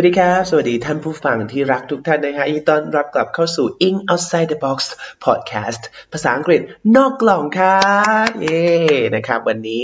[0.00, 4.78] วัสดีครับ สวัสดีท่านผู้ฟังที่รักทุกท่านนะฮะยินดีต้อนรับกลับเข้าสู่ In Outside the Box
[5.24, 5.82] Podcast
[6.12, 6.60] ภาษาอังกฤษ
[6.96, 8.64] นอกกล่องครับเย้
[9.16, 9.82] นะครับ วันนี้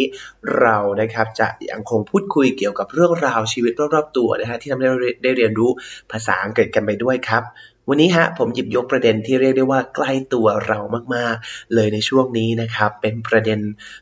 [0.58, 5.70] เรานะครับจะยังคงพูดคุยเกี่ยวกับเรื่องราวชีวิตรอบๆตัวนะฮะที่ทำให้เราได้เรียนรู้
[6.12, 7.42] ภาษาอังกฤษกันไปด้วยครับ
[7.88, 10.78] วันนี้ฮะผมหยิบยกประเด็นที่เรียกได้ว่าใกล้ตัวเรา
[11.14, 13.58] มากๆ เลยในช่วงนี้นะครับ เป็นประเด็น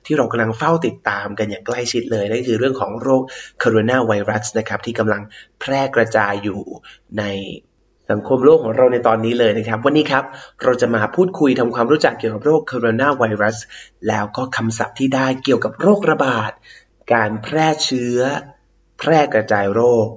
[0.06, 3.23] ที่เรากำลังเฝ้าติดตามกันอย่างใกล้ชิดเลยนั่นคือเรื่องของโรค
[3.61, 5.23] โคโรนาไวรัสนะครับที่กำลัง
[5.61, 6.61] แพร่กระจายอยู่
[7.19, 7.25] ใน
[8.11, 10.25] สังคมโลกของเราในตอนนี้เลยนะครับ วันนี้ครับ
[10.62, 13.56] เราจะมาพูดคุยทำความรู้จักเกี่ยวกับโรคโคโรนาไวรัส
[14.09, 16.53] แล้วก็คำศัพท์ที่ได้เกี่ยวกับโรคระบาด
[17.12, 18.19] การแพร่เชื้อ
[18.98, 20.08] แพร่กระจายโรค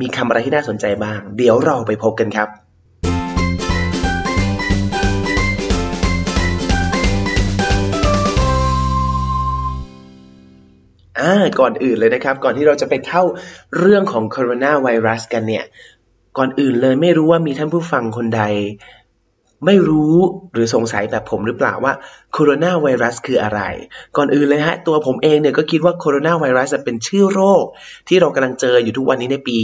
[0.00, 2.67] มีคำอะไรที่น่าสนใจบ้าง เดี๋ยวเราไปพบกันครับ
[11.20, 13.22] อ่าก่อนอื่นเลยนะครับ ก่อนที่เราจะไปเข้า
[13.78, 15.64] เรื่องของโคโรนาไวรัสกันเนี่ย
[16.38, 18.42] ก่อนอื่นเลยไม่รู้ว่ามีท่านผู้ฟังคนใด
[19.66, 20.16] ไม่รู้
[20.52, 21.92] หรือสงสัยแบบผมหรือเปล่าว่า
[22.32, 23.60] โคโรนาไวรัสคืออะไร
[24.16, 27.64] ก่อนอื่นเลยฮะ ตัวผมเองเนี่ยก็คิดว่าโคโรนาไวรัสเป็นชื่อโรค
[28.08, 29.58] ที่เรากำลังเจออยู่ทุกวันนี้ในปี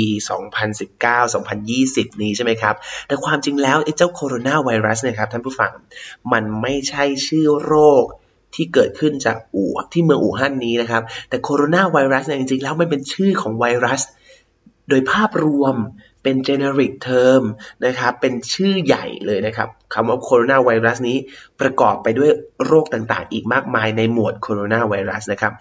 [1.29, 2.75] 2019-2020 นี้ใช่ไหมครับ
[3.07, 5.73] แต่ความจริงแล้วไอ้เจ้าโคโรนาไวรัสเนี่ยครับท่านผู้ฟัง
[6.33, 8.05] มันไม่ใช่ชื่อโรค
[8.57, 14.01] ที่เกิดขึ้นจากอู่ที่เมืองอู่ฮั่นนี้นะครับ แต่โคโรนาไวรัสเนี่ยจริงๆ แล้วมันเป็นชื่อของไวรัส
[14.89, 15.77] โดยภาพรวม
[16.23, 17.43] เป็น generic term
[17.87, 21.17] นะครับ เป็นชื่อใหญ่เลยนะครับคำว่าโคโรนาไวรัสนี้
[21.61, 22.31] ประกอบไปด้วย
[22.67, 25.53] โรคต่างๆ อีกมากมายในหมวดโคโรนาไวรัสนะครับ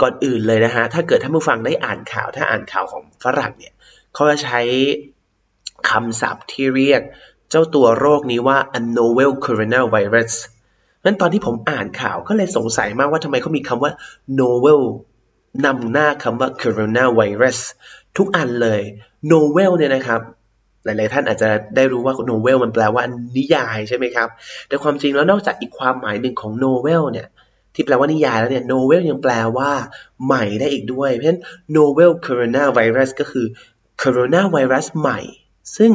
[0.00, 3.74] ก่อนอื่นเลยนะฮะ ถ้าเกิดท่านผู้ฟังได้อ่านข่าว ถ้าอ่านข่าวของฝรั่งเนี่ย
[4.14, 4.60] เขาจะใช้
[5.90, 7.02] คำศัพท์ที่เรียก
[7.50, 10.32] เจ้าตัวโรคนี้ว่า a novel coronavirus
[11.04, 13.92] นั้นตอนที่ผมอ่านข่าวก็เลยสงสัยมากว่าทำไมเขามีคำว่า
[14.40, 14.80] novel
[15.66, 17.58] นำหน้าคำว่า coronavirus
[18.16, 18.80] ทุกอันเลย
[19.32, 20.20] novel เนี่ยนะครับ
[20.84, 23.04] หลาย ๆ ท่านอาจจะได้รู้ว่า novel มันแปลว่า
[23.36, 24.28] นิยายใช่ไหมครับ
[24.68, 27.28] แต่ความจริงแล้วนอกจากอีกความหมายหนึ่งของ novel เนี่ย
[27.74, 29.70] ที่แปลว่านิยายแล้วเนี่ย novel ยังแปลว่า
[30.26, 31.42] ใหม่ได้อีกด้วย เพราะฉะนั้น
[31.76, 33.46] novel coronavirus ก็คือ
[34.02, 35.20] coronavirus ใหม่
[35.76, 35.92] ซึ่ง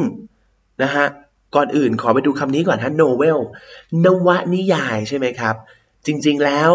[0.82, 1.06] นะฮะ
[1.54, 3.38] ก่อนอื่นขอไปดูคำนี้ก่อนฮะ novel
[4.04, 5.54] นวนิยายใช่ไหมครับ
[6.06, 6.70] จริงๆแล้ว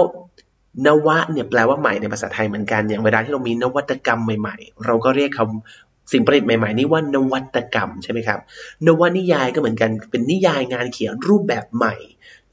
[0.86, 8.40] นวะเนี่ยแปลว่าใหม่ในภาษาไทยเหมือนกัน อย่างเวลาที่เรามีนวัตกรรมใหม่ๆ เราก็เรียกคำสิ่งประดิษฐ์ใหม่ๆ นี้ว่านวัตกรรมใช่ไหมครับ
[8.88, 11.96] นวนิยายก็เหมือนกัน เป็นนิยายงานเขียนรูปแบบใหม่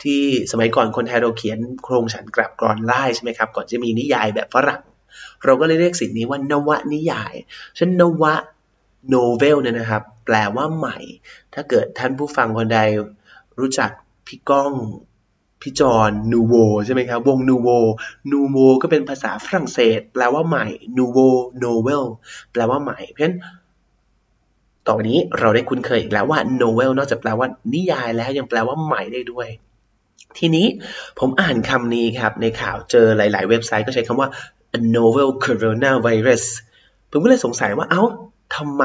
[0.03, 4.83] ที่สมัยก่อนคนไทยเราเขียนโครงฉันกลับกรอนไล่ใช่ไหมครับ ก่อนจะมีนิยายแบบฝรั่ง
[5.45, 7.35] เราก็เลยเรียกสิ่งนี้ว่านวนิยาย
[7.79, 8.35] ฉันนวะ
[9.15, 10.99] novel เนี่ยนะครับ แปลว่าใหม่
[11.55, 12.81] ถ้าเกิดท่านผู้ฟังคนใด
[13.59, 13.91] รู้จัก
[14.27, 14.73] พี่ก้อง
[15.63, 16.55] พี่จอนนูโว
[16.87, 17.69] ใช่ไหมครับ วงนูโว
[18.33, 21.19] นูโวก็เป็นภาษาฝรั่งเศส แปลว่าใหม่นูโว
[21.59, 22.05] โนเวล
[22.53, 23.37] แปลว่าใหม่ เพราะฉะนั้น
[24.87, 29.49] ต่อไปนี้เราได้คุ้นเคยอีกแล้วว่า novel นอกจากแปลว่านิยายแล้วยังแปลว่าใหม่ได้ด้วย
[30.39, 30.67] ทีนี้
[31.19, 34.29] ผมอ่านคำนี้ครับ ในข่าวเจอหลาย ๆ เว็บไซต์ก็ใช้คำว่า
[34.79, 36.45] a novel coronavirus
[37.11, 38.03] ผมก็เลยสงสัยว่าเอ้า
[38.57, 38.85] ทำไม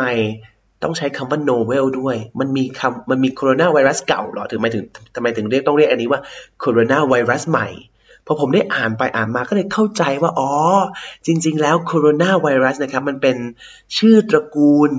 [0.83, 4.85] ต้องใช้คำว่า novel ด้วย มันมีคำมันมีโคโรนาไวรัสเก่าเหรอ ถึงไม่ถึง
[5.15, 6.21] ทำไมถึงเรียกต้องเรียกอันนี้ว่า
[6.59, 7.67] โคโรนาไวรัสใหม่
[8.25, 10.51] พอผมได้อ่านไปอ่านมาก็เลยเข้าใจว่า อ๋อ
[11.25, 13.37] จริง ๆ แล้วโคโรนาไวรัสนะครับ มันเป็น
[13.97, 14.91] ชื่อตระกูล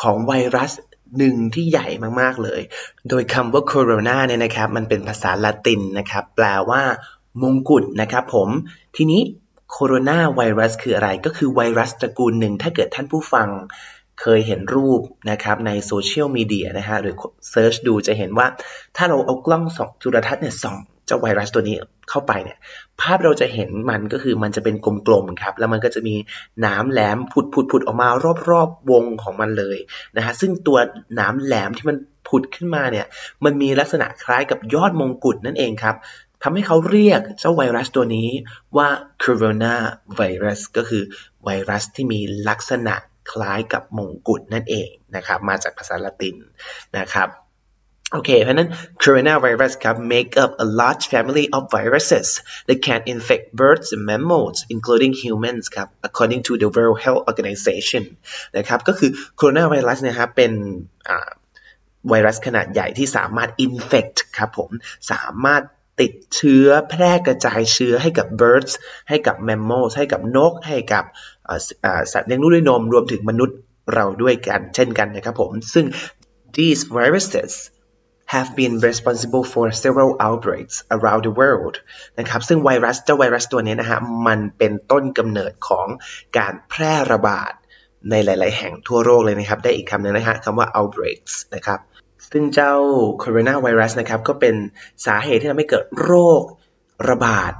[0.00, 0.72] ของไวรัส
[1.18, 1.86] หนึ่งที่ใหญ่
[2.20, 2.60] มากๆเลย
[3.08, 6.82] โดยคำว่าโคโรนาเนี่ยนะครับ มันเป็นภาษาละตินนะครับ แปลว่า
[7.42, 8.48] มงกุฎนะครับผม
[8.96, 9.20] ทีนี้
[9.72, 13.48] โคโรนาไวรัสคืออะไร ก็คือไวรัสตระกูลหนึ่ง ถ้าเกิดท่านผู้ฟัง
[14.20, 15.00] เคยเห็นรูป
[15.30, 17.16] นะครับในโซเชียลมีเดียนะฮะหรือ
[17.50, 18.46] search ดูจะเห็นว่า
[18.96, 20.76] ถ้าเราเอากล้องส่องจุลทรรศน์เนี่ยส่อง
[21.06, 21.76] เจ้าไวรัสตัวนี้
[22.10, 22.58] เข้าไปเนี่ย
[23.00, 24.74] ภาพเราจะเห็นมันก็คือมันจะเป็น
[25.06, 26.14] กลมๆครับ แล้วมันก็จะมี
[26.64, 28.08] หนามแหลมผุดผุดผุดออกมา
[28.50, 29.78] รอบๆวงของมันเลย
[30.16, 30.78] นะฮะซึ่งตัว
[31.20, 31.96] น้ำแหลมที่มัน
[32.28, 33.06] ผุดขึ้นมาเนี่ย
[33.44, 35.96] มันมีลักษณะคล้ายกับยอดมงกุฎนั่นเองครับ
[36.42, 38.28] ทำให้เขาเรียกเจ้าไวรัสตัวนี้
[38.76, 38.88] ว่า
[39.22, 39.74] corona
[40.18, 41.02] virus ก็คือ
[41.44, 42.94] ไวรัสที่มีลักษณะ
[43.32, 46.36] คล้ายกับมงกุฎนั่นเองนะครับ มาจากภาษาละติน
[46.98, 47.28] นะครับ
[48.12, 48.70] โอเคเพราะนั้น
[49.02, 52.28] coronavirus ครับ make up a large family of viruses
[52.66, 58.04] that can infect birds and mammals including humans ครับ according to the World Health Organization
[58.56, 59.10] นะครับ ก็คือ
[59.40, 60.52] coronavirus นะครับเป็น
[62.08, 64.70] ไวรัสขนาดใหญ่ที่สามารถ infect ครับผม
[65.12, 65.62] สามารถ
[66.00, 68.72] ติดเชื้อแพร่กระจายเชื้อให้กับ birds
[69.08, 71.04] ให้กับ mammals ให้กับนก ให้กับ
[72.12, 73.58] สัตว์เลี้ยงลูกด้วยนมรวมถึงมนุษย์
[73.94, 75.86] เราด้วยกันเช่นกันนะครับผม ซึ่ง
[76.58, 77.52] these viruses
[78.34, 81.74] have been responsible for several outbreaks around the world
[82.18, 85.86] นะครับ ซึ่งไวรัสเจ้าไวรัสตัวนี้นะฮะ มันเป็นต้นกำเนิดของ
[86.38, 87.52] การแพร่ระบาด
[88.10, 91.80] ในหลาย ๆ แห่งทั่วโลกเลยนะครับ ได้อีกคำนึงนะฮะคำว่า outbreaks นะครับ
[92.30, 92.74] ซึ่งเจ้า
[93.18, 94.54] โคโรนาไวรัสนะครับก็เป็น
[95.06, 96.42] สาเหตุที่ทำให้เกิดโรค
[97.08, 97.52] ระบาด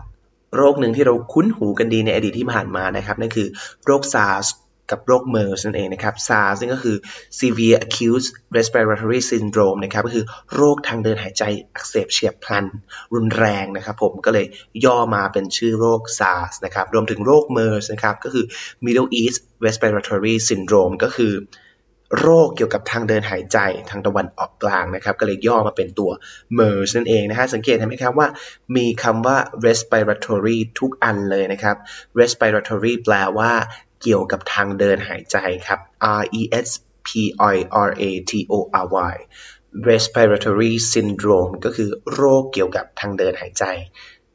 [0.56, 3.46] โรคหนึ่งที่เราคุ้นหูกันดีในอดีตที่ผ่านมานะครับนั่นคือ
[3.84, 4.46] โรคซาร์ส
[4.90, 6.96] กับโรคเมอร์สนั่นเองนะครับ SARS ซึ่งก็คือ
[7.40, 8.26] severe acute
[8.56, 10.24] respiratory syndrome นะครับก็คือ
[10.54, 11.42] โรคทางเดินหายใจ
[11.74, 12.64] อักเสบเฉียบพลัน
[13.14, 14.46] รุนแรงนะครับผมก็เลย
[14.84, 18.44] ย่อมาเป็นชื่อโรค SARS นะครับรวมถึงโรค MERS นะครับก็คือ
[18.84, 21.32] Middle East Respiratory Syndrome ก็คือ
[22.20, 23.58] โรคเกี่ยวกับทางเดินหายใจ
[23.90, 26.10] ทางตะวันออกกลางนะครับ ก็เลยย่อมาเป็นตัว
[26.58, 28.28] MERS นั่นเองนะฮะสังเกตเห็นไหมครับว่า
[28.76, 29.36] มีคำว่า
[29.66, 31.76] respiratory ทุกอันเลยนะครับ
[32.20, 33.52] respiratory แปลว่า
[34.02, 35.36] เกี่ยวกับทางเดินหายใจ
[35.66, 35.80] ครับ
[36.20, 36.68] R E S
[37.06, 37.08] P
[37.54, 37.56] I
[37.88, 38.54] R A T O
[38.84, 39.14] R Y
[39.88, 43.64] respiratory syndrome ก็คือโรคเกี่ยวกับทางเดินหายใจ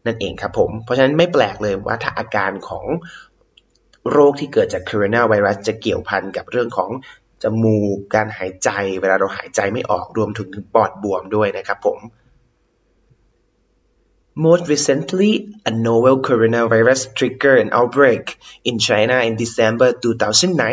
[0.06, 2.86] นั่นเองครับผม เพราะฉะนั้นไม่แปลกเลยว่าถ้าอาการของ
[4.12, 6.92] โรคที่เกิดจากโคโรนาไวรัสจะเกี่ยวพันกับเรื่องของ
[7.44, 8.70] จมูก การหายใจ
[9.02, 12.00] เวลาเราหายใจไม่ออกรวมถึงปอดบวมด้วยนะครับผม
[14.46, 15.32] Most recently,
[15.66, 18.38] a novel coronavirus triggered an outbreak
[18.70, 19.90] in China in December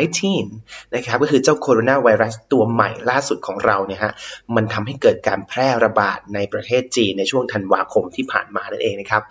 [0.01, 4.13] 2019 นะครับก็คือเจ้าโคโรนาไวรัสตัวใหม่ล่าสุดของเราเนี่ยฮะ
[4.55, 9.23] มันทำให้เกิดการแพร่ระบาดในประเทศจีนในช่วงธันวาคมที่ผ่านมานั่นเองนะครับ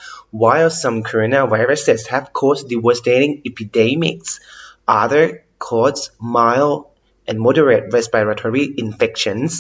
[0.43, 4.31] While some coronaviruses have caused devastating epidemics,
[5.03, 5.25] other
[5.67, 6.03] cause
[6.37, 6.77] mild
[7.29, 9.51] and moderate respiratory infections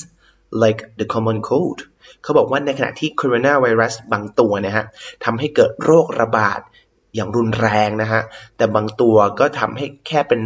[0.63, 1.81] like the common cold
[2.23, 4.85] เขาบอกว่าในขณะที่โคโรนาไวรัสบางตัวนะฮะ
[5.25, 6.61] ทำให้เกิดโรคระบาด
[7.15, 8.23] อย่างรุนแรงนะฮะ
[8.57, 10.41] แต่บางตัวก็ทำให้แค่เป็น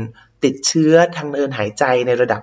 [0.44, 2.42] ติดเชื้อทางเดินหายใจในระดับ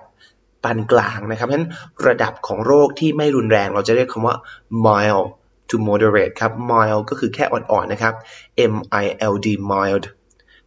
[0.64, 1.70] ปานกลางนะครับ เพราะฉะนั้น
[2.06, 4.36] ระดับของโรคที่ไม่รุนแรงเราจะเรียกคำว่า
[4.86, 5.26] mild
[5.70, 8.14] to moderate ครับ mild ก็คือแค่อ่อนๆนะครับ
[8.72, 10.04] M I L D mild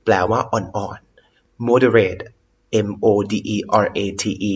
[0.03, 2.21] แปลว่าอ่อนๆ moderate
[2.87, 4.23] M O D E R A T
[4.53, 4.55] E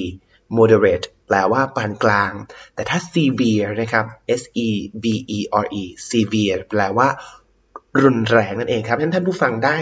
[0.57, 2.33] moderate แปลว่าปานกลาง
[2.75, 4.05] แต่ถ้า severe นะครับ
[4.39, 4.69] S E
[5.03, 5.05] V
[5.37, 7.07] E R E severe แปลว่า
[8.03, 9.77] รุนแรงนั่นเองครับท่านท่านผู้ฟังได้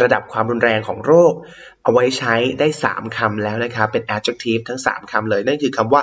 [0.00, 1.34] ระดับความรุนแรงของโรค
[1.82, 6.02] เอาไว้ใช้ได้ 3คำแล้วนะครับ เป็น adjective ทั้ง 3คำเลย นั่นคือคำว่า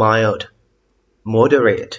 [0.00, 0.42] mild
[1.34, 1.96] moderate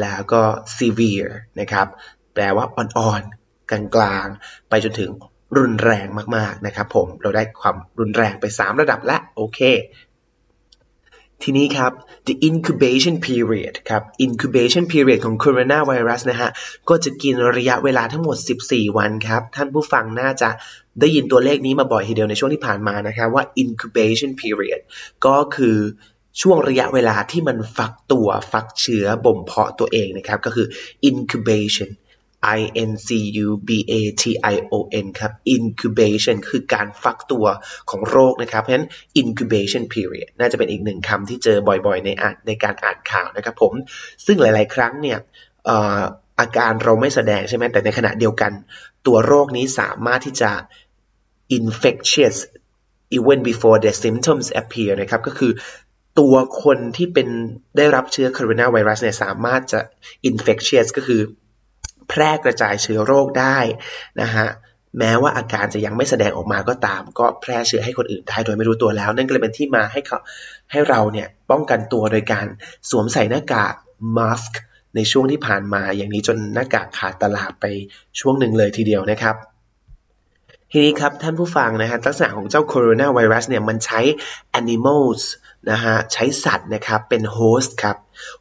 [0.00, 0.42] แล้วก็
[0.78, 1.86] severe นะครับ
[2.34, 5.10] แปลว่าอ่อนๆ กลางๆ ไปจนถึง
[5.58, 6.06] รุนแรง
[6.36, 9.60] มากๆนะครับผมเราได้ความรุนแรงไป 3 ระดับแล้วโอเค
[11.42, 11.92] ทีนี้ครับ
[12.26, 16.50] the incubation period ครับ incubation period ของ coronavirus นะฮะ
[16.88, 20.50] ก็จะกินระยะเวลาทั้งหมด 14 วันครับ ท่านผู้ฟังน่าจะ
[21.00, 24.80] ได้ยินตัวเลขนี้มาบ่อยทีเดียวในช่วงที่ผ่านมานะครับว่า incubation period
[25.26, 25.76] ก็คือ
[26.42, 30.66] ช่วงระยะเวลาที่มันฟักตัวฟักเชื้อบ่มเพาะตัวเองนะครับ ก็คือ
[31.10, 31.90] incubation
[32.58, 32.60] I
[32.90, 33.08] N C
[33.46, 34.24] U B A T
[34.54, 34.74] I O
[35.04, 37.46] N ครับ incubation คือการฟักตัว
[37.90, 38.88] ของโรคนะครับ เพราะฉะนั้น
[39.20, 43.72] incubation period น่าจะเป็นอีกหนึ่งคำที่เจอบ่อยๆ ในอ่านในการอ่านข่าวนะครับผม
[44.26, 45.18] ซึ่งหลายๆ ครั้งเนี่ย
[46.40, 48.52] อาการเราไม่แสดงใช่ไหมแต่ในขณะเดียวกัน
[49.06, 50.50] ตัวโรคนี้สามารถที่จะ
[51.58, 52.36] infectious
[53.16, 55.52] even before the symptoms appear นะครับ ก็คือ
[56.20, 57.28] ตัวคนที่เป็น
[57.76, 59.80] ได้รับเชื้อโคโรนาไวรัสเนี่ยสามารถจะ
[60.30, 61.20] infectious ก็คือ
[62.12, 63.58] แพร่กระจายเชื้อโรคได้
[64.20, 64.48] นะฮะ
[64.98, 70.18] แม้ว่าอาการจะยังไม่แสดงออกมาก็ตาม ก็แพร่เชื้อให้คนอื่นได้โดยไม่รู้ตัวแล้ว นั่นก็เลยเป็นที่มาให้เขา
[70.70, 72.46] ให้เราเนี่ยป้องกันตัวโดยการ
[72.90, 73.74] สวมใส่หน้ากาก
[74.16, 74.52] mask
[74.96, 77.64] ในช่วงที่ผ่านมาอย่างนี้จนหน้ากากขาดตลาดไป
[78.20, 79.36] ช่วงหนึ่งเลยทีเดียวนะครับ
[80.74, 84.00] ทีนี้ครับท่านผู้ฟังนะฮะลักษณะของเจ้าโคโรนาไวรัสเนี่ยมันใช้
[84.60, 85.22] animals
[85.70, 87.96] นะฮะใช้สัตว์นะครับเป็น host ครับ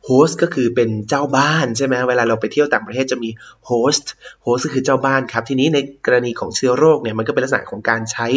[0.06, 3.30] host ก็คือเป็นเจ้าบ้านใช่ไหมเวลาเราไปเที่ยวต่างประเทศจะมี
[3.66, 8.28] host host ก็คือเจ้าบ้านครับ ทีนี้ในกรณีของเชื้อโรคเนี่ยมันก็เป็นลักษณะของการใช้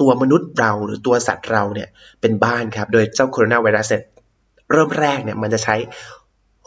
[0.00, 1.88] ตัวมนุษย์เราหรือตัวสัตว์เราเนี่ย
[2.20, 3.86] เป็นบ้านครับ โดยเจ้าโคโรนาไวรัส
[4.72, 5.76] เริ่มแรกเนี่ยมันจะใช้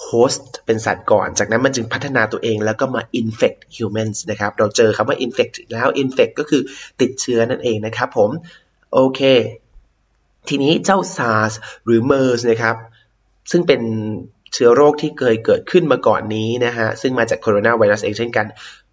[0.04, 6.62] host เป็นสัตว์ก่อน จากนั้นมันจึงพัฒนาตัวเองแล้วก็มา infect humans นะครับ เราเจอคำว่า infect แล้ว infect ก็คือ
[7.02, 8.30] ติดเชื้อนั่นเองนะครับผม
[8.94, 9.22] โอเค
[10.50, 11.54] ทีนี้เจ้า SARS
[11.86, 12.76] หรือ MERS นะครับ
[13.52, 13.82] ซึ่งเป็น
[14.54, 18.46] เชื้อโรคที่เคยเกิดขึ้นมาก่อนนี้นะฮะ ซึ่งมาจากโคโรนาไวรัสเองเช่นกัน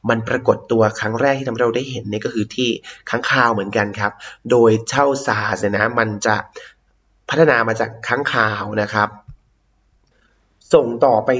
[0.09, 2.69] มันปรากฏตัวครั้งแรกที่ทำให้เราได้เห็นนี่ก็คือที่
[3.11, 4.13] ค้างคาวเหมือนกันครับ
[4.51, 6.37] โดยเจ้า SARS นะ มันจะ
[7.31, 9.09] พัฒนามาจากค้างคาวนะครับ
[10.75, 11.31] ส่งต่อไป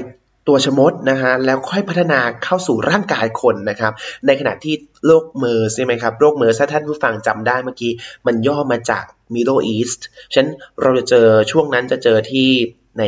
[0.47, 3.93] ตัวชะมดนะฮะแล้วค่อยพัฒนาเข้าสู่ร่างกายคนนะครับ
[4.25, 7.91] ในขณะที่โรคเมอร์สใช่ไหมครับโรคเมอร์สถ้าท่านผู้ฟังจำได้เมื่อกี้
[8.27, 9.03] มันย่อมาจาก
[9.33, 10.01] Middle East
[10.33, 12.49] ฉะนั้นเราจะเจอช่วงนั้นจะเจอที่
[12.99, 13.03] ใน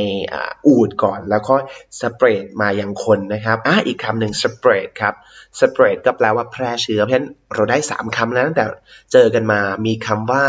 [0.65, 1.55] อูดก่อนแล้วก็
[2.01, 5.13] สเปรดมายังคนนะครับอะอีกคำหนึ่งสเปรดครับ
[5.59, 8.65] สเปรดก็แปลว่าแพร่เชื้อ เพราะฉะนั้นเราได้ 3คำแล้วตั้งแต่
[9.13, 10.43] เจอกันมามีคำว่า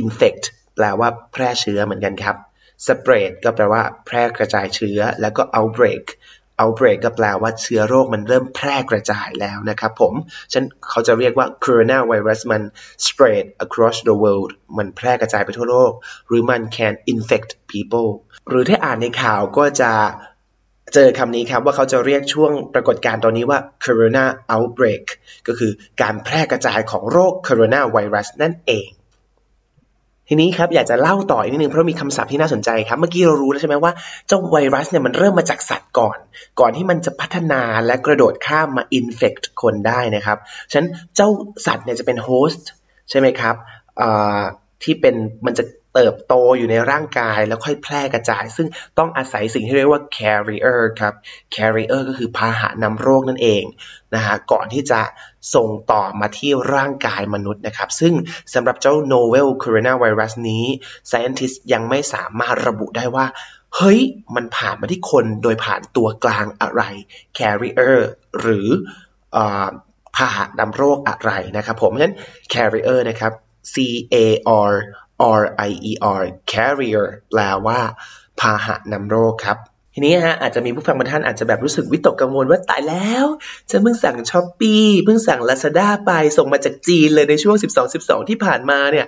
[0.00, 0.44] infect
[0.76, 2.36] แปลว่าแพร่เชื้อเหมือนกันครับ
[2.86, 6.04] spread ก็แปลว่าแพร่กระจายเชื้อ แล้วก็ outbreak
[6.60, 10.14] outbreak ก็แปลว่าเชื้อโรคมันเริ่มแพร่กระจายแล้วนะครับผม
[10.52, 12.62] ฉันเขาจะเรียกว่า coronavirus มัน
[13.06, 15.92] spread across the world มันแพร่กระจายไปทั่วโลก
[16.28, 18.10] หรือมัน can infect people
[18.48, 19.92] หรือถ้าอ่านในข่าวก็จะ
[20.94, 24.24] เจอคำนี้ครับว่าเขาจะเรียกช่วงปรากฏการณ์ตอนนี้ว่า corona
[24.54, 25.04] outbreak
[25.46, 25.72] ก็คือ
[26.02, 28.88] การแพร่กระจายของโรค coronavirus นั่นเอง
[30.28, 33.92] ทีนี้ครับอยากจะเล่าต่ออีกนิดนึงเพราะมีคำศัพท์ที่น่าสนใจครับ เมื่อกี้เรารู้แล้วใช่ไหมว่า
[34.28, 36.18] เจ้าไวรัสเนี่ยมันเริ่มมาจากสัตว์ก่อน
[36.60, 40.38] ก่อนที่มันจะพัฒนาและกระโดดข้ามมาอินเฟกต์คนได้นะครับ
[40.70, 41.28] ฉะนั้นเจ้า
[41.66, 42.68] สัตว์เนี่ยจะเป็นโฮสต์
[43.10, 43.56] ใช่ไหมครับ
[44.82, 45.14] ที่เป็น
[45.46, 48.68] มันจะ เติบโตอยู่ในร่างกายแล้วค่อยแพร่กระจาย ซึ่ง
[48.98, 51.14] ต้องอาศัยสิ่งที่เรียกว่า carrier ครับ
[51.54, 53.64] carrier ก็คือพาหะนำโรคนั่นเอง
[54.14, 55.00] นะฮะก่อนที่จะ
[55.54, 58.14] ส่งต่อมาที่ร่างกายมนุษย์นะครับ ซึ่ง
[58.54, 60.64] สำหรับเจ้า novel coronavirus นี้
[61.10, 63.26] scientist ยังไม่สามารถระบุได้ว่า
[63.76, 64.00] เฮ้ย
[64.34, 66.82] มันผ่านมาที่คนโดยผ่านตัวกลางอะไร
[67.38, 67.98] carrier
[68.40, 68.68] หรือ
[70.16, 72.14] พาหะนำโรคอะไรนะครับผมเพราะฉะนั้น
[72.52, 73.32] carrier นะครับ
[73.72, 73.74] C
[74.14, 74.16] A
[74.70, 74.72] R
[75.40, 77.80] R I E R carrier แปลว่า
[78.40, 79.58] พาหะนำโรคครับ
[79.94, 83.26] ทีนี้ฮะอาจจะมีผู้ฟังบางท่านอาจจะแบบรู้สึกวิตกกังวลว่าตายแล้ว
[83.70, 87.56] ฉันเพิ่งสั่งช้อปปี้เพิ่งสั่ง Lazada ไปส่งมาจากจีนเลยในช่วง
[87.92, 89.06] 12-12 ที่ผ่านมาเนี่ย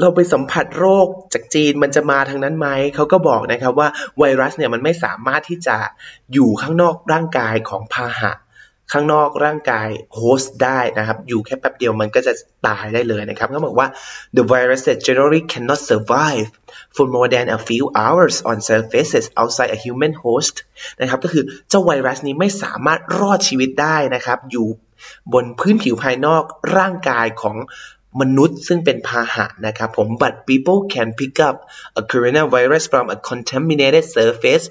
[0.00, 3.88] เราไปสัมผัสโรคจากจีนมันจะมาทางนั้นไหม เขาก็บอกนะครับว่า
[4.18, 5.76] ไวรัสเนี่ยมันไม่สามารถที่จะ
[6.32, 8.32] อยู่ข้างนอกร่างกายของพาหะ
[8.92, 12.32] ข้างนอกร่างกายโฮสต์ได้นะครับ อยู่แค่แป๊บเดียวมันก็จะ
[12.66, 13.88] ตายได้เลยนะครับเขาบอกว่า
[14.36, 16.48] the virus generally cannot survive
[16.96, 20.54] for more than a few hours on surfaces outside a human host
[21.00, 24.66] นะครับก็คือเจ้าไวรัสนี้ไม่สามารถรอดชีวิตได้นะครับ อยู่
[25.32, 26.42] บนพื้นผิวภายนอก
[26.76, 27.56] ร่างกายของ
[28.20, 31.56] มนุษย์ซึ่งเป็นพาหะนะครับผม but people can pick up
[32.00, 34.64] a coronavirus from a contaminated surface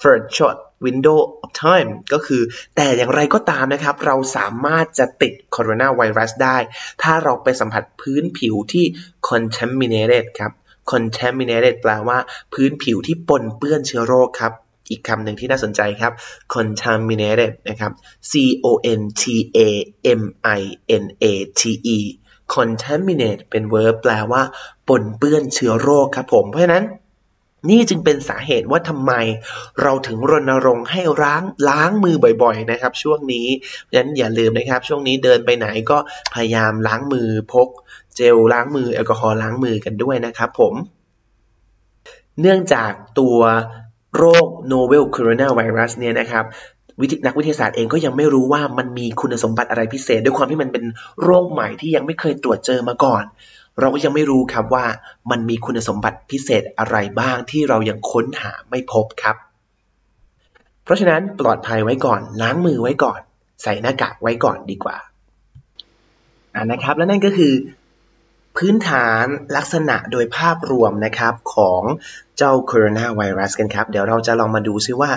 [0.00, 2.42] for a short window of time ก็คือ
[2.76, 6.58] แต่อย่างไรก็ตามนะครับ เราสามารถจะติดโคโรนาไวรัสได้
[7.02, 8.84] ถ้าเราไปสัมผัสพื้นผิวที่
[9.28, 10.52] contaminated ครับ
[10.90, 12.18] contaminated แปลว่า
[12.54, 14.52] พื้นผิวที่ปนเปื้อนเชื้อโรคครับ
[14.90, 16.12] อีกคำหนึ่งที่น่าสนใจครับ
[16.54, 17.92] contaminated นะครับ
[18.30, 18.32] c
[18.64, 18.68] o
[19.00, 19.22] n t
[19.68, 19.68] a
[20.20, 20.22] m
[20.58, 20.60] i
[21.02, 21.24] n a
[21.60, 21.62] t
[21.96, 21.98] e
[22.54, 24.42] contaminate เป็น verb แปลว่า
[24.88, 26.84] ปนเปื้อนเชื้อโรคครับผม เพราะฉะนั้น
[27.70, 29.12] นี่จึงเป็นสาเหตุว่าทำไม
[29.82, 33.46] เราถึงรณรงค์ให้ล้างล้างมือบ่อยๆนะครับ ช่วงนี้
[33.90, 35.98] ฉะนั้นอย่าลืมนะครับ ช่วงนี้เดินไปไหนก็
[36.34, 37.68] พยายามล้างมือพก
[38.16, 40.74] เจลล้างมือแอลกอฮอล์ล้างมือกันด้วยนะครับผม
[42.40, 43.38] เนื่องจากตัว
[44.16, 46.44] โรค novel coronavirus เนี่ยนะครับ
[47.00, 50.84] วินักวิทยาศาสตร์เองก็ยังไม่รู้ว่ามันมีคุณสมบัติอะไรพิเศษ ด้วยความที่มันเป็น
[51.22, 53.24] โรคใหม่ที่ยังไม่เคยตรวจเจอมาก่อน
[53.80, 54.84] เราก็ยังไม่รู้ครับว่า
[55.30, 59.36] มันมีคุณสมบัติพิเศษอะไรบ้างที่เรายังค้นหาไม่พบครับ
[60.84, 63.20] เพราะฉะนั้นปลอดภัยไว้ก่อนล้างมือไว้ก่อน
[63.62, 64.96] ใส่หน้ากากไว้ก่อนดีกว่า
[66.54, 67.52] อ่านะครับ และนั่นก็คือ
[68.56, 69.24] พื้นฐาน
[69.56, 71.82] ลักษณะโดยภาพรวมนะครับของ
[72.36, 75.10] เจ้าโคโรนาไวรัสกันครับ เดี๋ยวเราจะลองมาดูซิว่า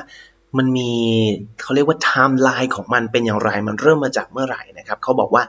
[0.57, 0.91] มันมี
[1.61, 5.43] เขาเรียกว่าไทม์ไลน์ของมันเป็นอย่างไร มันเริ่มมาจากเมื่อไหร่นะครับเขาบอกว่า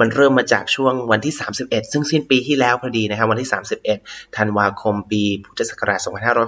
[0.00, 3.50] มันเริ่มมาจากช่วงวันที่ 31 ซึ่งสิ้นปีที่แล้วพอดีนะครับ วันที่
[3.92, 5.98] 31 ธันวาคมปีพุทธศักราช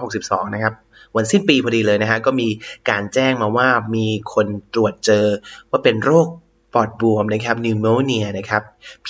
[0.03, 0.75] 2562 นะครับ
[1.17, 2.49] วันสิ้นปีพอดีเลยนะฮะก็มี
[2.91, 5.27] การแจ้งมาว่ามีคนตรวจเจอ
[5.71, 6.29] ว่าเป็นโรค
[6.75, 8.63] ปอดบวมนะครับ pneumonia นะครับ
[9.07, 9.09] p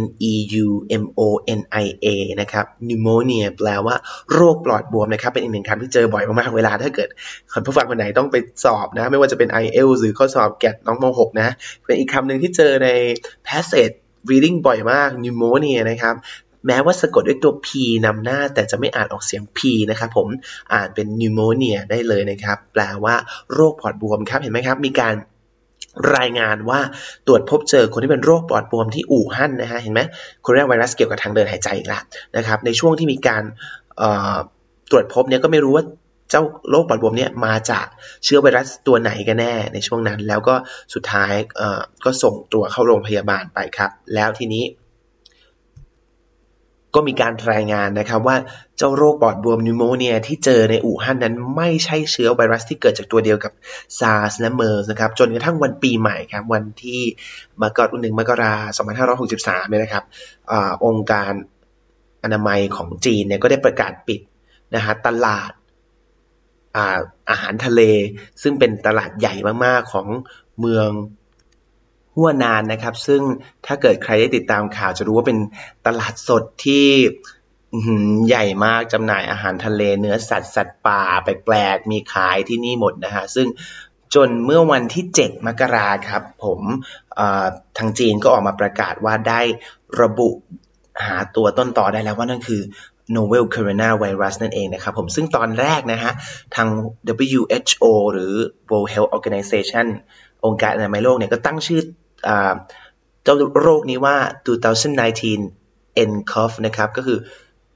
[0.00, 0.66] n e u
[1.02, 1.20] m o
[1.58, 2.06] n i a
[2.40, 3.96] นะครับ pneumonia แปลว่า
[4.32, 7.08] โรคปอดบวมนะครับ เป็นอีกหนึ่งคำที่เจอบ่อยมากๆ เวลาถ้าเกิด
[7.52, 11.54] คนผู้ฟังคนไหนต้องไปสอบนะ ไม่ว่าจะเป็น IELTS หรือข้อสอบแกดน้องม .6 นะ
[11.86, 12.88] เป็นอีกคำหนึ่งที่เจอใน
[13.48, 13.94] passage
[14.30, 16.14] reading บ่อยมาก pneumonia นะครับ
[16.66, 17.68] แม้ว่าสะกดด้วยตัว p
[18.06, 19.58] นำหน้าแต่จะไม่อ่านออกเสียง p
[19.90, 20.28] นะครับผม
[20.72, 23.14] อ่านเป็น pneumonia ได้เลยนะครับ แปลว่า
[23.52, 25.14] โรคปอดบวมครับ เห็นไหมครับ มีการ
[26.16, 26.80] รายงานว่า
[27.26, 30.00] ตรวจพบเจอคนที่เป็นโรคปอดบวมที่อู่ฮั่นนะฮะเห็นไหม
[30.42, 32.02] โคโรนาไวรัสเกี่ยวกับทางเดินหายใจอีกแล้ว
[32.36, 33.42] นะครับในช่วงที่มีการ
[34.90, 35.84] ตรวจพบเนี่ยก็ไม่รู้ว่า
[36.30, 37.86] เจ้าโรคปอดบวมเนี่ยมาจาก
[38.24, 40.54] เชื้อไวรัสตัวไหนกันแน่ในช่วงนั้น แล้วก็
[40.94, 41.32] สุดท้าย
[42.04, 44.64] ก็ส่งตัวเข้าโรงพยาบาลไปครับ แล้วทีนี้
[46.96, 48.36] ก็มีการรายงานนะครับว่า
[48.78, 53.52] เจ้าโรคปอดบวม pneumonia ที่เจอในอู่ฮั่นนั้นไม่ใช่เชื้อไวรัสที่เกิดจากตัวเดียวกับ
[53.98, 57.00] ซาร์สและเมอร์สนะครับจนกระทั่งวันปีใหม่ครับวันที่
[57.62, 58.88] มกราคมหนึ่งมกราคม
[59.28, 60.04] 2563เนี่ยนะครับ
[60.50, 61.32] องค์การ
[62.24, 64.20] อนามัยของจีนเนี่ยก็ได้ประกาศปิด
[64.74, 65.52] นะฮะตลาด
[66.76, 66.98] อา
[67.30, 67.80] อาหารทะเล
[68.42, 69.34] ซึ่งเป็นตลาดใหญ่
[69.64, 70.06] มากๆของ
[70.60, 70.88] เมือง
[72.16, 73.22] หัวนานนะครับ ซึ่ง
[73.66, 75.38] ถ้าเกิดใครได้ติดตามข่าวจะรู้ว่าเป็น
[75.86, 76.86] ตลาดสดที่
[78.26, 83.46] ใหญ่มากจำหน่ายอาหารทะเลเนื้อสัตว์สัตว์ป่าแปลกๆมีขายที่นี่หมดนะฮะซึ่ง
[84.14, 86.60] จนเมื่อวันที่ 7 มกราครับ ผม
[87.78, 89.40] ทางจีนก็ออกมาประกาศว่าได้
[90.00, 90.30] ระบุ
[91.06, 92.62] หาตัวต้นต่อได้แล้วว่านั่นคือ
[93.16, 96.12] novel coronavirus นั่นเองนะครับผมซึ่งตอนแรกนะฮะ
[96.54, 96.68] ทาง
[97.26, 98.32] WHO หรือ
[98.70, 99.86] World Health Organization
[100.44, 101.80] องค์การอนามัยโลกเนี่ยก็ตั้งชื่อ
[103.22, 104.16] เจ้าโรคนี้ว่า
[105.34, 107.18] 2019 nCoV นะครับ ก็คือ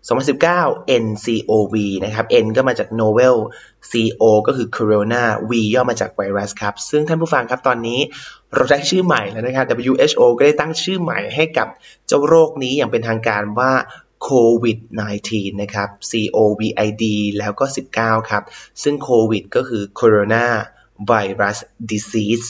[0.09, 3.37] 2019 nCoV นะครับ n ก็มาจาก novel
[3.91, 8.01] co ก็คือ corona v ย่อมาจากไวรัสครับ ซึ่งท่านผู้ฟังครับตอนนี้
[8.55, 11.69] เราได้ชื่อใหม่แล้วนะครับ WHO ก็ได้ตั้งชื่อใหม่ให้กับ
[12.07, 13.73] เจ้าโรคนี้อย่างเป็นทางการว่า
[14.25, 14.31] โค
[14.63, 14.79] วิด
[15.21, 15.89] -19 นะครับ
[16.37, 17.05] COVID
[17.39, 17.65] แล้วก็
[17.99, 18.43] 19 ครับ
[18.83, 20.47] ซึ่งโควิดก็คือ Corona
[21.11, 21.59] Virus
[21.91, 22.47] Disease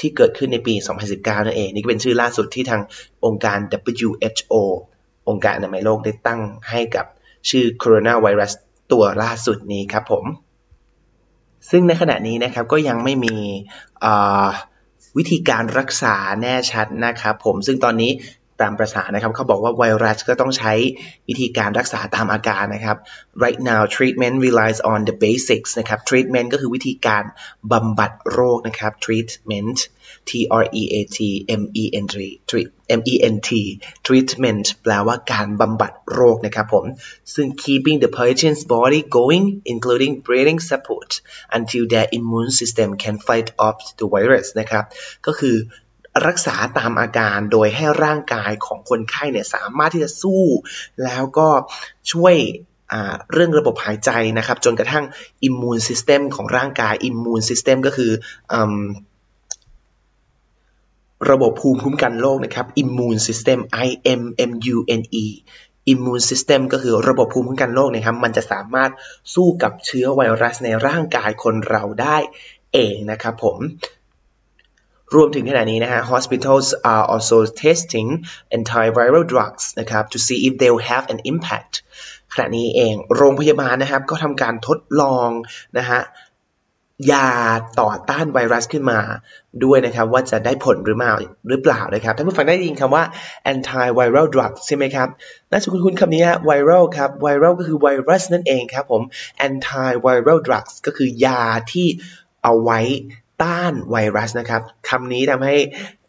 [0.00, 0.74] ที่เกิดขึ้นในปี
[1.10, 2.82] 2019 นั่นเอง นี่ก็เป็นชื่อล่าสุดที่ทาง
[3.24, 3.58] องค์การ
[4.02, 4.54] WHO
[5.28, 7.06] องค์การอนามัยโลกได้ตั้งให้กับ
[7.48, 8.52] ชื่อ Coronavirus
[8.92, 10.24] ตัวล่าสุดนี้ครับผม
[11.70, 13.36] ซึ่งในขณะนี้นะครับก็ยังไม่มี
[15.16, 18.10] วิธีการรักษาแน่ชัดนะครับผมซึ่งตอนนี้
[18.62, 20.72] ตามประสานะครับเขาบอกว่าไวรัสก็ต้องใช้
[21.28, 22.96] วิธีการรักษาตามอาการนะครับ
[23.44, 27.24] right now treatment relies on the basics นะครับ treatment ก็คือวิธีการ
[27.72, 29.78] บำบัดโรคนะครับ treatment
[30.28, 30.32] T
[30.62, 31.18] R E A T
[31.60, 32.16] M E N T
[32.98, 33.50] M E N T
[34.06, 36.84] treatment แปลว่าการบำบัดโรคนะครับผม
[37.34, 41.10] ซึ่ง keeping the patient's body going including breathing support
[41.58, 44.84] until their immune system can fight off the virus นะครับ
[45.26, 45.56] ก็คือ
[46.26, 50.42] รักษาตามอาการโดยให้ร่างกายของคนไข้เนี่ยสามารถที่จะสู้
[51.04, 51.48] แล้วก็
[52.12, 52.36] ช่วย
[53.32, 55.04] เรื่องระบบหายใจนะครับ จนกระทั่ง
[55.44, 58.12] immune system ของร่างกาย immune system ก็คือ
[58.52, 58.54] อ
[61.30, 63.88] ระบบภูมิคุ้มกันโรคนะครับอิมมูนซิสเต็ม I
[64.20, 65.26] M M U N E
[65.88, 68.90] อิมมูนซิสเต็มก็คือระบบภูมิคุ้มกันโรคนะครับ มันจะสามารถ
[69.34, 72.16] สู้กับเชื้อไวรัสในร่างกายคนเราได้
[72.72, 73.58] เองนะครับผม
[75.14, 78.08] รวมถึงขณะนี้นะฮะ hospitals are also testing
[78.56, 81.74] antiviral drugs นะครับ to see if they'll have an impact
[82.32, 85.30] ขณะนี้เองโรงพยาบาลนะครับ ก็ทำการทดลอง
[85.78, 86.00] นะฮะ
[87.12, 87.28] ยา
[87.80, 89.00] ต่อต้านไวรัสขึ้นมา
[89.64, 91.12] ด้วยนะครับว่าจะได้ผลหรือไม่
[91.48, 93.04] หรือเปล่านะครับท่านผู้ฟังได้ยินคำว่า
[93.52, 95.08] antiviral drugs ใช่ไหมครับ
[95.50, 99.02] น่าจะคุ้นๆคำนี้ฮะ viral ครับ viral ก็คือไวรัสนั่นเองครับผม
[99.48, 101.86] antiviral drugs ก็คือยาที่
[102.42, 102.80] เอาไว้
[103.42, 105.56] ต้านไวรัสนะครับคำนี้ทำให้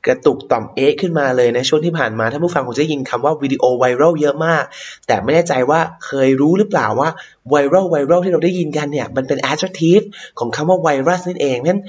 [0.06, 4.64] กระตุกต่อมเอ๊ขึ้นมาเลยในช่วงที่ผ่านมาท่านผู้ฟังคงจะยินคำว่าวิดีโอไวรัลเยอะมาก
[5.08, 7.10] แต่ไม่แน่ใจว่าเคยรู้หรือเปล่าว่า
[7.50, 10.06] ไวรัลไวรัลที่เราได้ยินกันเนี่ยมันเป็น adjective
[10.40, 11.82] ของคำว่าไวรัสนั่นเองนั้น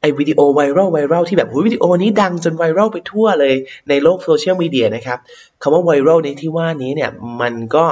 [0.00, 3.54] ไอวิดีโอไวรัลไวรัลที่แบบวิดีโอนี้ดังจนไวรัลไปทั่วเลย
[3.88, 5.18] ในโลกโซเชียลมีเดียนะครับ
[5.62, 7.84] คำว่าไวรัลในที่ว่านี้เนี่ยมันก็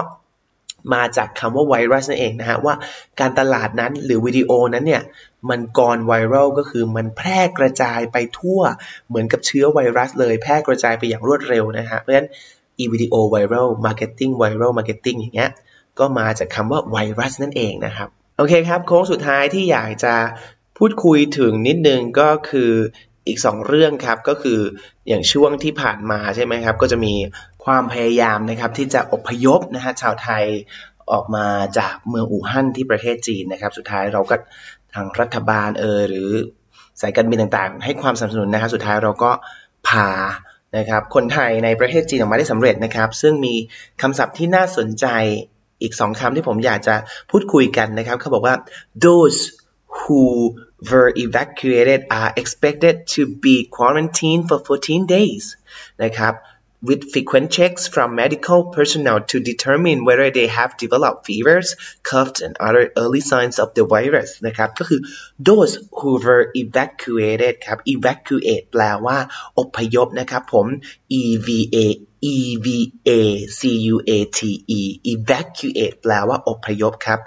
[0.95, 2.75] มาจากคำว่าไวรัสนั่นเองนะฮะว่า
[3.21, 5.03] การตลาดนั้นหรือวิดีโอนั้นเนี่ย
[5.51, 8.61] มัน go viral ก็คือมันแพร่กระจายไปทั่ว
[9.09, 12.29] เหมือนกับเชื้อไวรัสเลยแพร่กระจายไปอย่างรวดเร็วนะฮะเพราะฉะนั้น
[12.79, 15.51] อีวิดีโอ viral marketing viral marketing อย่างเงี้ย
[15.99, 20.15] ก็มาจากคำว่าไวรัสนั่นเองนะครับ โอเคครับ โค้งสุดท้ายที่อยากจะ
[20.79, 22.73] พูดคุยถึงนิดนึงก็คือ
[23.27, 24.61] อีกสองเรื่องครับก็คือ
[25.09, 27.15] อย่างช่วงที่ผ่านมาใช่ไหมครับ ก็จะมี
[27.65, 30.45] ความพยายามนะครับที่จะอพยพนะฮะชาวไทย
[31.13, 31.47] ออกมา
[31.79, 34.37] จากเมืองอู่ฮั่นที่ประเทศจีนนะครับ สุดท้ายเราก็
[34.95, 36.31] ทางรัฐบาลเออหรือ
[37.01, 39.31] สายการบินต่างๆ ให้ความสนับสนุนนะครับ สุดท้ายเราก็
[39.89, 40.09] พา
[40.77, 43.55] นะครับคนไทยในประเทศจีนออกมาได้สำเร็จนะครับ ซึ่งมี
[44.03, 45.07] คำศัพท์ที่น่าสนใจ
[45.83, 46.95] อีกสองคำที่ผมอยากจะ
[47.31, 48.55] พูดคุยกันนะครับ เขาบอกว่า
[49.05, 49.41] those
[49.99, 50.23] who
[50.90, 55.44] were evacuated are expected to be quarantined for 14 days
[56.04, 56.34] นะครับ
[56.89, 62.57] with frequent checks from medical personnel to determine whether they have developed fevers, coughs, and
[62.59, 65.01] other early signs of the virus นะครับ ก็คือ
[65.49, 69.19] those who were evacuated ครับ evacuate แปลว่า
[69.59, 70.67] อพยพนะครับผม
[71.21, 71.59] eva
[72.33, 72.79] eva
[73.59, 73.61] c
[73.95, 74.41] u a t
[74.79, 74.81] e
[75.13, 77.21] evacuate แปลว่า อพยพครับ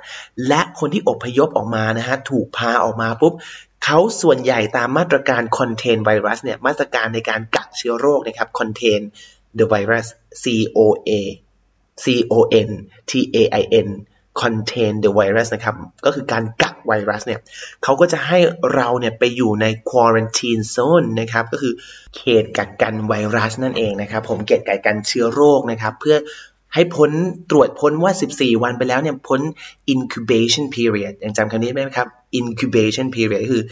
[0.48, 3.34] และคนที่อพยพออกมานะฮะ ถูกพาออกมาปุ๊บ
[3.84, 9.02] เขาส่วนใหญ่ตามมาตรการ contain virus เนี่ย มาตรการในการกักเชื้อโรคนะครับ contain
[9.58, 10.08] the virus
[10.42, 10.44] C
[10.78, 11.12] O A
[12.04, 12.36] C O
[12.68, 12.70] N
[13.10, 13.12] T
[13.42, 13.90] A I N
[14.42, 17.40] contain the virus นะครับ ก็คือการกักไวรัสเนี่ย
[17.84, 18.40] เขาก็จะให้
[18.74, 21.74] เราเนี่ยไปอยู่ใน quarantine zone นะครับ ก็คือ
[22.16, 26.18] เขตกักกันไวรัสนั่นเองนะครับ ผมเขตกักกันเชื้อโรคนะครับ เพื่อ
[26.74, 27.12] ให้พ้น
[27.52, 29.42] ตรวจพ้นว่า 14 วันไปแล้วเนี่ยพ้น
[29.94, 32.08] incubation period ยังจำคำนี้ไหมครับ
[32.40, 33.64] incubation period ก็คือ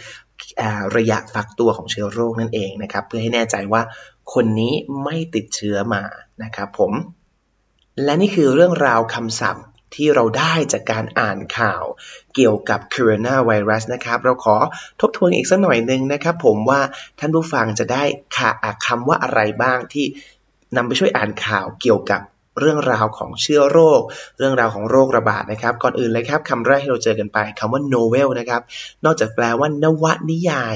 [0.97, 3.81] ระยะฟักตัวของเชื้อโรคนั่นเองนะครับ เพื่อให้แน่ใจว่า
[4.33, 4.73] คนนี้
[5.03, 6.03] ไม่ติดเชื้อมา
[6.43, 6.93] นะครับผม
[8.03, 11.83] และนี่คือเรื่องราวคำศัพท์ที่เราได้จากการอ่านข่าว
[12.35, 14.55] เกี่ยวกับโคโรนาไวรัสนะครับ เราขอ
[15.01, 16.81] ทบทวนอีกสักหน่อยหนึ่งนะครับ ผมว่า
[17.19, 18.03] ท่านผู้ฟังจะได้
[18.37, 18.51] ค่ะ
[18.87, 20.05] คำว่าอะไรบ้างที่
[20.75, 22.21] นำไปช่วยอ่านข่าวเกี่ยวกับ
[22.59, 24.01] เรื่องราวของเชื้อโรค
[24.37, 28.61] เรื่องราวของโรคระบาดนะครับ ก่อนอื่นเลยครับคำแรกที่เราเจอกันไปคำว่า novel นะครับ
[29.05, 30.75] นอกจากแปลว่านวนิยาย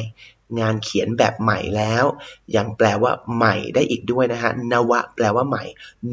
[0.60, 2.06] งานเขียนแบบใหม่แล้ว
[2.56, 5.64] ยังแปลว่าใหม่ได้อีกด้วยนะฮะนวะแปลว่าใหม่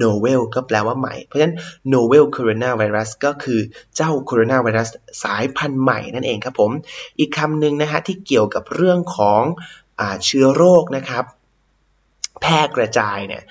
[0.03, 1.55] novel ก็แปลว่าใหม่ เพราะฉะนั้น
[1.93, 3.61] novel coronavirus ก็คือ
[3.97, 4.89] เจ้าโคโรนาไวรัส
[5.23, 6.71] สายพันธุ์ใหม่นั่นเองครับผม
[7.19, 9.43] อีกคำหนึ่งนะฮะที่เกี่ยวกับเรื่องของ
[10.01, 11.25] อเชื้อโรคนะครับ
[12.41, 13.43] แพร่กระจายเนี่ย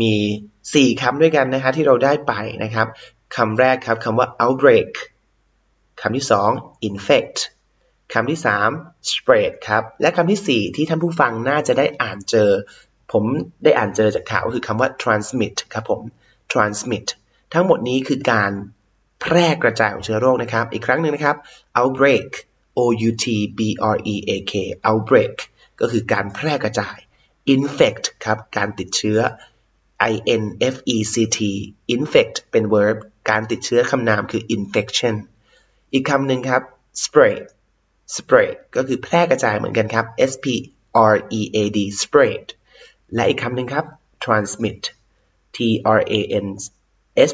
[0.00, 0.14] มี
[0.58, 2.32] 4คำด้วยกันนะคะที่เราได้ไป
[2.64, 2.88] นะครับ
[3.36, 4.90] คำแรกครับคำว่า outbreak
[6.00, 7.36] คำที่2 infect
[8.12, 8.40] คำที่
[8.72, 12.50] 3 spread ครับ และคำที่ 4 ที่ท่านผู้ฟังน่าจะได้อ่านเจอ
[13.12, 13.24] ผม
[13.64, 16.00] ได้อ่านเจอจากข่าวคือคำว่า transmit ครับผม
[16.52, 17.06] transmit
[17.54, 18.52] ทั้งหมดนี้คือการ
[19.20, 21.36] แพร่กระจายของเชื้อโรคนะครับ อีกครั้งหนึ่งนะครับ
[21.78, 22.28] outbreak
[22.78, 23.26] o u t
[23.58, 23.60] b
[23.94, 24.52] r e a k
[24.88, 25.36] outbreak
[25.80, 26.96] ก็คือการแพร่กระจาย
[27.54, 29.18] infect ครับ การติดเชื้อ
[30.04, 31.40] infect
[31.94, 32.96] infect เป็น verb
[33.30, 35.14] การติดเชื้อคำนามคือ infection
[35.92, 36.62] อีกคำหนึ่งครับ
[37.04, 37.42] spread
[38.16, 40.46] spread ก็คือแพร่กระจายเหมือนกันครับ s p
[41.12, 42.44] r e a d spread
[43.14, 43.84] และอีกคำหนึ่งครับ
[44.24, 44.80] transmit
[45.56, 45.58] t
[45.98, 46.46] r a n
[47.28, 47.30] s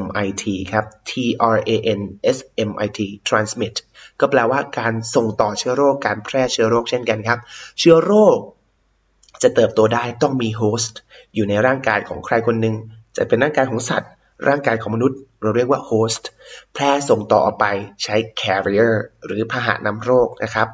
[0.00, 1.12] m i t ครับ t
[1.54, 2.00] r a n
[2.36, 3.74] s m i t transmit
[4.20, 7.38] ก็แปลว่าการส่งต่อเชื้อโรค การแพร่เชื้อโรคเช่นกันครับ
[7.78, 8.38] เชื้อโรค
[9.42, 10.98] จะเติบโตได้ต้องมี host
[11.34, 12.74] อยู่ในร่างกายของใครคนหนึ่ง
[13.16, 14.10] จะเป็นร่างกายของสัตว์
[14.48, 16.28] ร่างกายของมนุษย์ เราเรียกว่า host
[16.74, 17.66] แพร่ส่งต่อออกไป
[18.02, 18.94] ใช้ carrier
[19.26, 20.68] หรือพาหะนำโรคนะครับ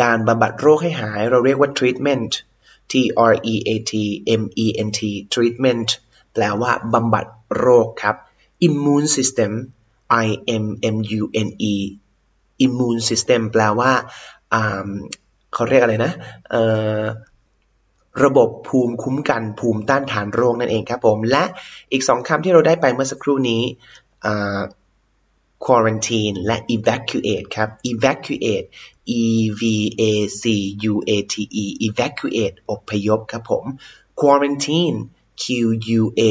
[0.00, 2.30] การบำบัดโรคให้หายเราเรียกว่า treatment
[2.90, 2.92] T
[3.30, 3.92] R E A T
[4.40, 5.00] M E N T
[5.34, 5.88] treatment
[6.34, 7.26] แปลว่าบำบัด
[7.58, 8.16] โรคครับ
[8.66, 9.52] immune system
[10.24, 10.26] I
[10.64, 11.74] M M U N E
[12.64, 13.92] immune system แปลว่า
[15.54, 16.12] เขาเรียกอะไรนะ
[18.24, 21.44] ระบบภูมิคุ้มกันภูมิต้านทานโรคนั่นเองครับผม และ
[21.92, 23.62] อีกสองคำที่เราได้ไปเมื่อสักครู่นี้
[25.66, 28.66] quarantine และ evacuate ครับ evacuate
[29.20, 29.22] e
[29.60, 29.62] v
[30.00, 30.02] a
[30.40, 30.42] c
[30.92, 33.64] u a t e evacuate อพยพครับผม
[34.20, 34.98] quarantine
[35.42, 35.44] q
[36.00, 36.22] u a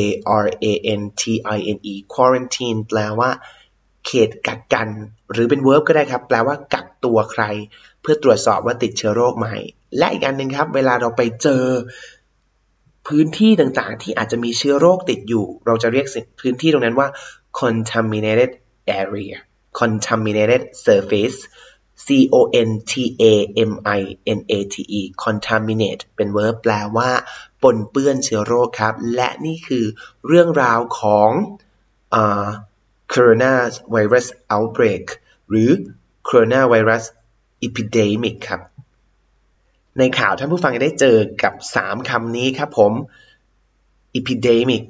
[0.43, 1.23] r a n t
[1.55, 3.29] i n e quarantine แปลว่า
[4.05, 4.89] เขตกักกัน
[5.31, 7.43] หรือเป็น verb ก็ได้ครับ แปลว่ากักตัวใคร
[8.01, 9.47] เพื่อตรวจสอบว่าติดเชื้อโรคไหม
[9.97, 11.63] และอีกอันหนึ่งครับ เวลาเราไปเจอ
[13.07, 16.07] พื้นที่ต่างๆ ที่อาจจะมีเชื้อโรคติดอยู่ เราจะเรียก
[16.41, 17.07] พื้นที่ตรงนั้นว่า
[17.59, 18.51] contaminated
[19.01, 19.37] area
[19.79, 21.39] contaminated surface
[22.05, 23.23] C O N T A
[23.71, 24.01] M I
[24.37, 27.09] N A T E contaminate เป็น verb แปลว่า
[27.63, 29.85] ปนเปื้อนเชื้อโรคครับ และนี่คือ
[30.27, 31.29] เรื่องราวของ
[33.13, 35.05] coronavirus outbreak
[35.49, 35.69] หรือ
[36.29, 37.03] coronavirus
[37.67, 38.61] epidemic ครับ
[39.97, 42.93] ในข่าวท่านผู้ฟังจะได้เจอกับ 3คำนี้ครับผม
[44.19, 44.83] epidemic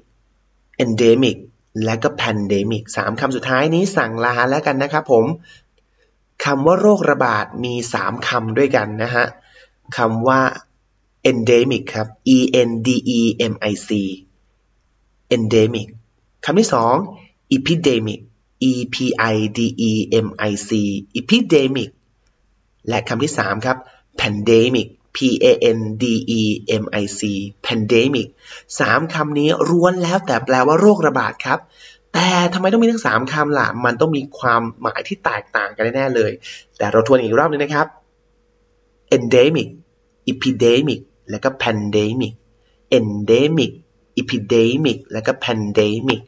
[0.84, 1.38] endemic
[1.86, 5.26] และก็ pandemic 3คำสุดท้ายนี้สั่งลาแล้วกันนะครับผม
[6.46, 9.26] คำว่าโรคระบาดมี 3คำด้วยกันนะฮะ
[9.98, 10.42] คำว่า
[11.30, 12.38] endemic ครับ e
[12.70, 13.90] n d e m i c
[15.36, 15.88] endemic
[16.46, 16.96] คำที่สอง
[17.56, 18.20] epidemic
[18.72, 18.96] e p
[19.34, 19.94] i d e
[20.26, 20.70] m i c
[21.20, 21.90] epidemic
[22.90, 23.78] และคำที่ 3 ครับ
[24.20, 25.46] pandemic p a
[25.78, 26.06] n d
[26.40, 26.42] e
[26.82, 27.22] m i c
[27.66, 28.28] pandemic
[28.80, 31.60] สามคำนี้ร้วนแล้วแต่แปลว่าโรคระบาดครับ
[32.14, 36.32] แต่ทำไมต้องมีทั้งสามคำล่ะ มันต้องมีความหมายที่แตกต่างกันแน่เลย
[36.78, 37.88] แต่เราทวนอีกรอบนึงนะครับ
[39.16, 39.70] endemic
[40.32, 42.34] epidemic และก็ pandemic
[42.98, 43.72] endemic
[44.22, 46.22] epidemic และก็ pandemic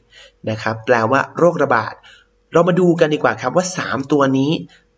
[0.50, 1.94] นะครับ แปลว่าโรคระบาด
[2.54, 4.52] เรามาดูกันดีกว่าครับว่า 3 ตัวนี้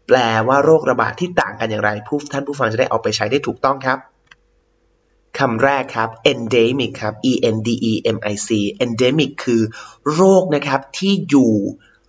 [0.08, 4.00] แปลว่าโรคระบาดที่ต่างกันอย่างไรผู้ท่านผู้ฟังจะได้เอาไปใช้ได้ถูกต้องครับ
[5.40, 8.50] คำแรกครับ endemic ครับ e n d e m i c
[8.84, 9.62] endemic คือ
[10.14, 11.54] โรคนะครับที่อยู่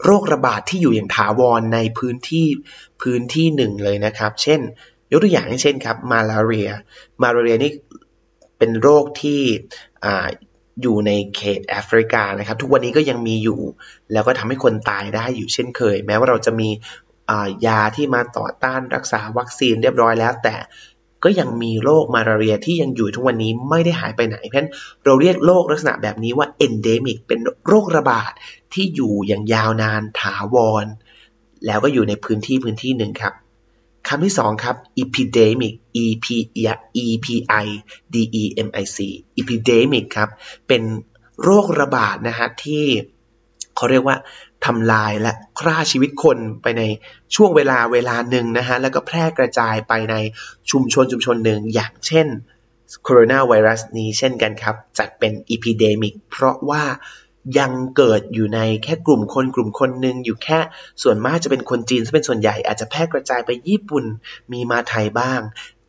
[0.04, 2.46] โรคระบาดที่อยู่อย่างถาวรในพื้นที่
[3.02, 4.60] พื้นที่หนึ่งเลยนะครับ เช่น
[5.10, 6.70] ยกตัวอย่างเช่นครับมาลาเรีย
[7.22, 7.72] มาลาเรียนี่
[8.58, 9.40] เป็นโรคที่
[10.82, 13.60] อยู่ในเขตแอฟริกานะครับ ทุกวันนี้ก็ยังมีอยู่
[14.12, 16.68] แล้วก็ทำให้คนตายได้อยู่เช่นเคย แม้ว่าเราจะมี
[17.66, 20.56] ยาที่มาต่อต้านรักษาวัคซีนเรียบร้อยแล้ว แต่
[21.24, 24.70] ก็ยังมีโรคมาลาเรียที่ยังอยู่ทุกวันนี้ไม่ได้หายไปไหน เพราะฉะนั้น
[25.04, 28.32] เราเรียกโรคลักษณะแบบนี้ว่า endemic เป็นโรคระบาด
[28.74, 30.86] ที่อยู่อย่างยาวนานถาวร
[31.66, 33.34] แล้วก็อยู่ในพื้นที่พื้นที่หนึ่งครับ
[34.08, 36.64] คำที่สองครับ epidemic e p e
[37.24, 37.26] p
[37.64, 37.66] i
[38.14, 38.98] d e m i c
[39.40, 40.30] epidemic ครับ
[40.68, 40.82] เป็น
[41.42, 42.84] โรคระบาดนะฮะที่
[43.76, 44.16] เขาเรียกว่า
[44.64, 46.82] ทำลายและฆ่าชีวิตคนไปใน
[47.34, 50.14] ช่วงเวลาเวลาหนึ่งนะฮะแล้วก็แพร่กระจายไปใน
[50.70, 52.26] ชุมชนชุมชนหนึ่งอย่างเช่น
[53.02, 56.84] โคโรนาไวรัสนี้เช่นกันครับ จัดเป็น epidemic เพราะว่า
[57.58, 60.58] ยังเกิดอยู่ในแค่กลุ่มคนกลุ่มคนหนึ่งอยู่แค่
[61.02, 64.04] ส่วนมากจะเป็นคนจีนซึ่งเป็นส่วนใหญ่อาจจะแพร่กระจายไปญี่ปุ่น
[64.52, 65.40] มีมาไทยบ้าง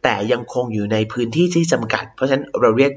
[0.04, 2.92] แต่ยังคงอยู่ในพื้นที่ที่จำกัด เพราะฉะนั้นเราเรียก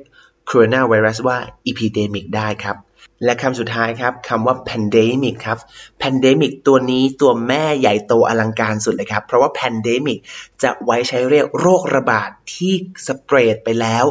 [0.46, 2.76] โคโรนาไวรัสว่า epidemic ได้ครับ
[3.24, 5.58] และคำสุดท้ายครับคำว่า pandemic ครับ
[6.02, 10.18] pandemic ตัวนี้ตัวแม่ใหญ่โตอลังการสุดเลยครับ เพราะว่า pandemic
[10.62, 12.72] จะไว้ใช้เรียกโรคระบาดที่
[13.06, 14.06] spread ไปแล้ว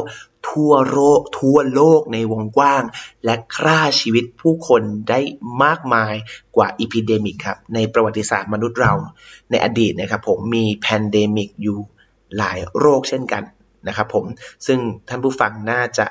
[0.50, 2.82] ทั่วโลกทั่วโลกในวงกว้าง
[3.24, 5.20] และฆ่าชีวิตผู้คนได้
[5.62, 6.14] มากมาย
[6.56, 8.94] กว่า epidemic ครับ ในประวัติศาสตร์มนุษย์เรา
[9.50, 11.78] ในอดีตนะครับผมมี pandemic อยู่
[12.38, 13.42] หลายโรคเช่นกัน
[13.88, 14.24] นะครับผม
[14.66, 16.06] ซึ่งท่านผู้ฟังน่าจะ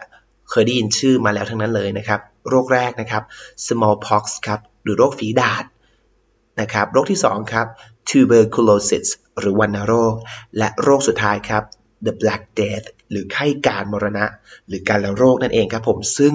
[0.50, 3.24] เคยได้ยินชื่อมาแล้วทั้งนั้นเลยนะครับ โรคแรกนะครับ
[3.68, 5.66] smallpox ครับหรือโรคฝีดาษ
[6.62, 7.68] นะครับโรคที่2ครับ
[8.10, 9.08] tuberculosis
[9.40, 10.14] หรือวัณโรค
[10.58, 11.64] และโรคสุดท้ายครับ
[12.06, 14.26] the black death หรือไข้การมรณะ
[14.68, 16.34] หรือการละโรคนั่นเองครับผมซึ่ง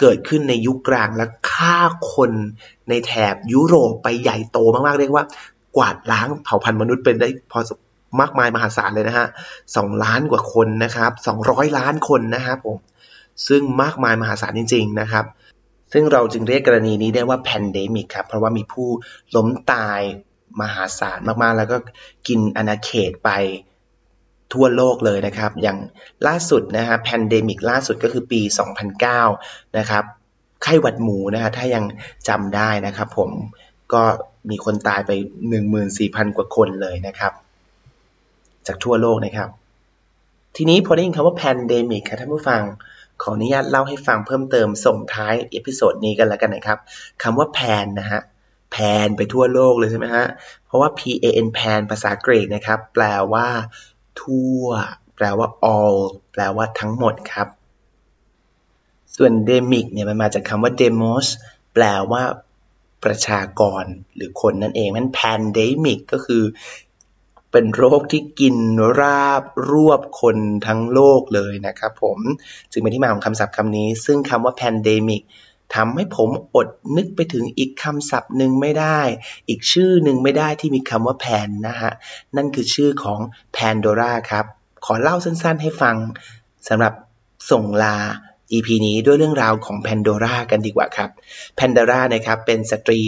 [0.00, 1.78] เกิดขึ้นในยุคกลางและฆ่า
[2.14, 2.32] คน
[2.88, 5.24] ในแถบยุโรปไปใหญ่โตมากๆ เรียกว่า
[5.76, 7.60] กวาดล้างเผ่าพันธุ์มนุษย์เป็นได้พอ
[8.20, 9.26] มากมายมหาศาลเลยนะฮะ
[9.76, 12.76] สองล้านกว่าคนนะครับสองร้อยล้านคนนะครับผม
[13.48, 15.24] ซึ่งมากมายมหาศาลจริง ๆ นะครับ
[15.92, 18.88] ซึ่งเราจึงเรียกกรณีนี้ได้ว่า pandemic ครับเพราะว่ามีผู้
[19.36, 20.00] ล้มตาย
[20.60, 21.76] มหาศาลมากๆ แล้วก็
[22.28, 23.30] กินอาณาเขตไป
[24.52, 25.78] ทั่วโลกเลยนะครับ อย่าง
[26.26, 28.40] ล่าสุดนะฮะ pandemic ล่าสุดก็คือปี
[29.08, 30.04] 2009 นะครับ
[30.62, 31.84] ไข้หวัดหมูนะฮะถ้ายัง
[32.28, 33.30] จำได้นะครับผม
[33.92, 34.02] ก็
[34.50, 35.10] มีคนตายไป
[35.74, 37.32] 14,000 กว่าคนเลยนะครับ
[38.66, 39.48] จากทั่วโลกนะครับ
[40.56, 42.62] ทีนี้พอได้ยินคำว่า pandemic ครับท่านผู้ฟัง
[43.22, 46.78] ขออนุญาตเล่าให้ฟังเพิ่มเติมส่งท้าย episode นี้กันแล้วกันนะครับ
[47.22, 48.20] คำว่า pan นะฮะ
[48.72, 50.26] pan ไปทั่วโลกเลยใช่ไหมฮะ
[50.66, 53.46] เพราะว่า P A N pan ภาษากรีกนะครับ แปลว่า
[54.20, 54.64] ทั่ว
[55.16, 55.98] แปลว่า all
[56.32, 57.48] แปลว่าทั้งหมดครับ
[59.16, 61.26] ส่วน demic เนี่ยมันมาจากคำว่า demos
[61.74, 62.22] แปลว่า
[63.04, 66.42] ประชากรหรือคนนั่นเองมัน pandemic ก็คือ
[67.52, 68.56] เป็นโรคที่กิน
[69.00, 72.18] ราบรวบคนทั้งโลกเลยนะครับผม
[72.70, 75.22] จึงเป็นที่มาของคำศัพท์คำนี้ ซึ่งคำว่า pandemic
[75.74, 79.00] ทำให้ผมอดนึกไปถึงอีกคำศัพท์หนึ่งไม่ได้
[79.48, 81.92] อีกชื่อหนึ่งไม่ได้ที่มีคำว่าแพนนะฮะ
[82.36, 83.20] นั่นคือชื่อของ
[83.56, 84.44] Pandora ครับ
[84.84, 85.96] ขอเล่าสั้นๆให้ฟัง
[86.68, 86.94] สำหรับ
[87.50, 87.96] ส่งลา
[88.52, 91.10] EP นี้ด้วยเรื่องราวของ Pandora กันดีกว่าครับ
[91.58, 93.00] Pandora นะครับเป็นสตรี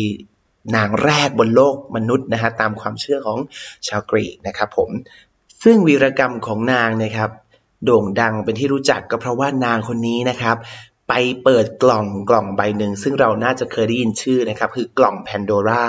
[0.76, 3.38] นางแรกบนโลกมนุษย์นะฮะตามความเชื่อของ
[3.88, 4.90] ชาวกรีกนะครับผม
[5.64, 7.30] ซึ่งวีรกรรมของนางนะครับ
[7.84, 10.56] โด่งดังเป็นที่รู้จักก็เพราะว่านางคนนี้นะครับ
[11.08, 15.84] ไปเปิดกล่องกล่องใบหนึ่ง ซึ่งเราน่าจะเคยได้ยินชื่อนะครับ คือกล่อง Pandora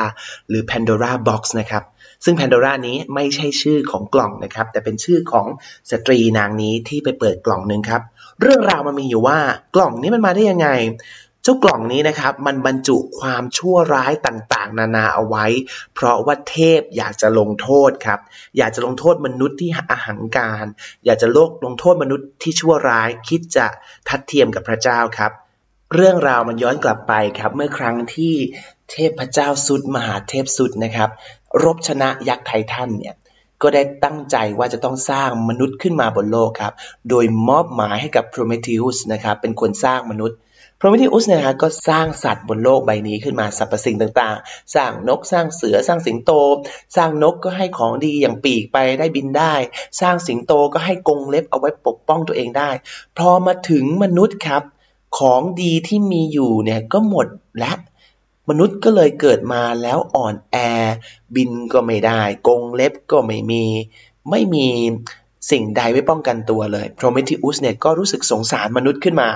[0.49, 1.83] หรือ Pandora Box นะครับ
[2.25, 5.47] ซึ่ง Pandora นี้ไม่ใช่ชื่อของกล่องนะครับ แต่เป็นชื่อของ
[5.91, 8.01] สตรีนางนี้ที่ไปเปิดกล่องหนึ่งครับ
[8.41, 9.39] เรื่องราวมันมีอยู่ว่า
[9.75, 10.69] กล่องนี้มันมาได้ยังไง
[11.43, 15.45] เจ้ากล่องนี้นะครับมันบรรจุความชั่วร้ายต่างๆ นานาเอาไว้
[15.95, 18.19] เพราะว่าเทพอยากจะลงโทษครับ
[18.57, 20.65] อยากจะลงโทษมนุษย์ที่อาหังการ
[21.05, 23.67] อยากจะโลกลงโทษมนุษย์ที่ชั่วร้าย คิดจะ
[24.07, 25.31] ทัดเทียมกับพระเจ้าครับ
[25.95, 28.33] เรื่องราวมันย้อนกลับไปครับเมื่อครั้งที่
[28.91, 31.09] เทพพระเจ้าสุดมหาเทพสุดนะครับ
[31.63, 33.15] รบชนะยักษ์ไททันเนี่ย
[33.61, 36.73] ก็ได้ตั้งใจว่าจะต้องสร้างมนุษย์ขึ้นมาบนโลกครับ
[37.09, 40.37] โดยมอบหมายให้กับโพรเมธีอุสนะครับเป็นคนสร้างมนุษย์
[40.81, 46.31] พรมิทิอุสเนี่ยฮะก็สร้างสัตว์บนโลกใบนี้ขึ้นมาสรรพสิ่งต่างๆ สร้างนกสร้างเสือสร้างสิงโต
[46.95, 49.53] สร้างนกก็ให้ของดีอย่างปีกไปได้บินได้
[50.01, 52.69] สร้างสิงโตก็ให้กรงเล็บเอาไว้ปกป้องตัวเองได้
[53.17, 54.63] พอมาถึงมนุษย์ครับ
[55.19, 57.27] ของดีที่มีอยู่เนี่ยก็หมด
[57.59, 57.73] และ
[58.49, 60.57] มนุษย์ก็เลยเกิดมาแล้วอ่อนแอ
[61.35, 63.63] บินก็ไม่ได้กรงเล็บก็ไม่มี
[64.29, 64.67] ไม่มี
[65.51, 69.29] สิ่งใดไว้ป้องกันตัวเลยพรหมทิอุสเนี่ยก็รู้สึกสงสารมนุษย์ขึ้นมา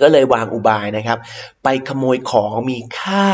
[0.00, 1.18] ก็เลยวางอุบายนะครับ
[1.64, 3.26] ไปขโมยของมีค่า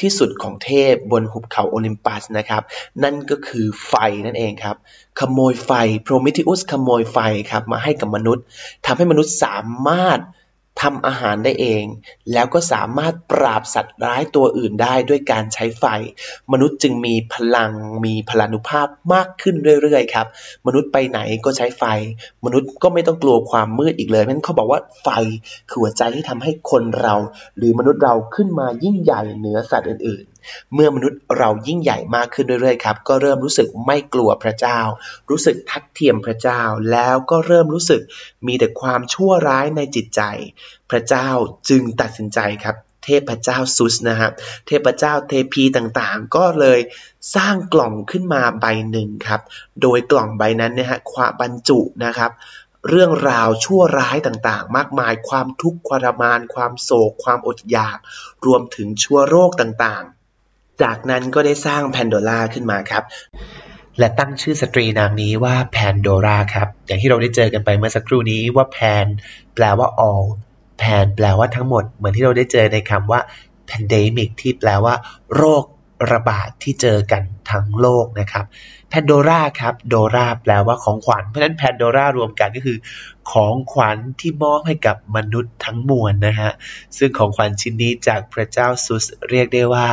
[0.00, 2.62] ที่สุดของเทพบนหุบเขาโอลิมปัสนะครับ
[3.02, 3.94] นั่นก็คือไฟ
[4.26, 4.76] นั่นเองครับ
[5.20, 5.70] ขโมยไฟ
[6.02, 7.18] โพรมิทิอุสขโมยไฟ
[7.50, 8.44] ครับมาให้กับมนุษย์
[8.86, 10.18] ทำให้มนุษย์สามารถ
[10.82, 11.84] ทำอาหารได้เอง
[12.32, 15.84] แล้วก็สามารถปราบสัตว์ร้ายตัวอื่นได้ด้วยการใช้ไฟ
[16.52, 17.72] มนุษย์จึงมีพลัง
[18.04, 20.26] มีพลานุภาพมากขึ้นเรื่อยๆครับ
[20.66, 21.84] มนุษย์ไปไหนก็ใช้ไฟ
[22.44, 25.08] มนุษย์ก็ไม่ต้องกลัวความมืดอีกเลยเพราะนั้นเขาบอกว่าไฟ
[25.68, 27.14] คือหัวใจที่ทำให้คนเรา
[27.56, 30.24] หรือมนุษย์เราขึ้นมายิ่งใหญ่เหนือสัตว์อื่น
[30.74, 34.80] เมื่อมนุษย์เรายิ่งใหญ่มากขึ้นเรื่อยๆครับ ก็เริ่มรู้สึกไม่กลัวพระเจ้า
[35.30, 38.02] รู้สึกทักเทียมพระเจ้า แล้วก็เริ่มรู้สึก
[38.46, 40.22] มีแต่ความชั่วร้ายในจิตใจ
[40.90, 41.28] พระเจ้า
[41.68, 44.32] จึงตัดสินใจครับเทพเจ้าซุสนะครับ
[44.66, 46.80] เทพเจ้าเทพีต่างๆ ก็เลย
[47.36, 49.40] สร้างกล่องขึ้นมาใบหนึ่งครับ
[49.82, 52.32] โดยกล่องใบนั้นเนี่ยฮะความบรรจุนะครับ
[52.88, 57.98] เรื่องราวชั่วร้ายต่างๆ มากมายความทุกข์ความรมาน ความโศก ความอดอยาก
[58.46, 60.13] รวมถึงชั่วโรคต่างๆ
[60.82, 63.04] จากนั้นก็ได้สร้างแพนโดล่าขึ้นมาครับ
[63.98, 69.06] และตั้งชื่อสตรีนามนี้ว่าแพนโดราครับ อย่างที่เราได้เจอกันไปเมื่อสักครู่นี้ว่าแพน
[69.54, 70.26] แปลว่า all
[70.78, 73.20] แพนแปลว่าทั้งหมด เหมือนที่เราได้เจอในคำว่า
[73.70, 74.94] pandemic ที่แปลว่า
[75.36, 75.64] โรค
[76.12, 78.44] ระบาดที่เจอกันทั้งโลกนะครับ
[78.88, 82.78] แพนโดราครับโดราแปลว่าของขวัญ เพราะฉะนั้นแพนโดรารวมกันก็คือ
[83.32, 86.52] ของขวัญที่มอบให้กับมนุษย์ทั้งมวลนะฮะ
[86.98, 89.86] ซึ่งของขวัญชิ้นนี้จากพระเจ้าซุสเรียกได้ว่า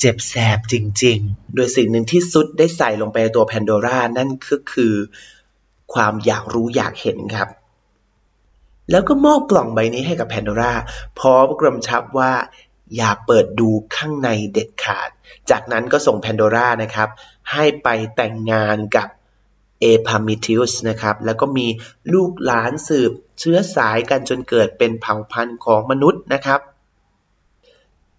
[0.00, 4.94] เจ็บแสบจริง ๆ โดยสิ่งหนึ่งที่ซุดได้ใส่ลงไปในตัวแพนโดรานั่นก็คือ
[5.92, 7.48] ความอยากรู้อยากเห็นครับ
[8.90, 10.72] แล้วก็มอบกล่องใบนี้ให้กับแพนโดรา
[11.18, 12.32] พร้อมกำชับว่า
[12.96, 15.10] อย่าเปิดดูข้างในเด็ดขาด
[15.50, 17.08] จากนั้นก็ส่งแพนโดรานะครับ
[17.52, 19.08] ให้ไปแต่งงานกับ
[19.80, 21.66] เอพามิทิอุสนะครับ แล้วก็มี
[22.12, 26.60] ลูกหลานสืบเชื้อสายกันจนเกิดเป็นเผ่าพันธุ์ของมนุษย์นะครับ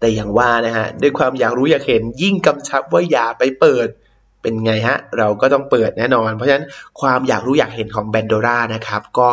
[0.00, 3.88] แต่อย่างว่านะฮะด้วยความอยากรู้อยากเห็นยิ่งกำชับว่าอย่าไปเปิด
[4.42, 6.66] เป็นไงฮะ เราก็ต้องเปิดแน่นอน เพราะฉะนั้น
[7.00, 9.28] ความอยากรู้อยากเห็นของแบนโดรานะครับ ก็